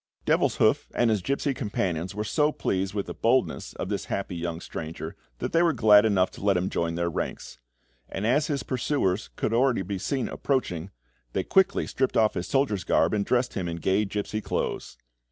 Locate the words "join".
6.71-6.95